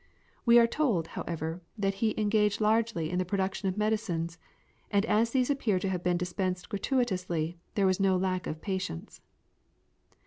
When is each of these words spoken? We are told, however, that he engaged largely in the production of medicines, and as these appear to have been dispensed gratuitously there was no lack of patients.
We 0.47 0.57
are 0.57 0.65
told, 0.65 1.09
however, 1.09 1.61
that 1.77 1.93
he 2.01 2.19
engaged 2.19 2.59
largely 2.59 3.11
in 3.11 3.19
the 3.19 3.23
production 3.23 3.69
of 3.69 3.77
medicines, 3.77 4.39
and 4.89 5.05
as 5.05 5.29
these 5.29 5.51
appear 5.51 5.77
to 5.77 5.89
have 5.89 6.01
been 6.03 6.17
dispensed 6.17 6.69
gratuitously 6.69 7.59
there 7.75 7.85
was 7.85 7.99
no 7.99 8.17
lack 8.17 8.47
of 8.47 8.61
patients. 8.63 9.21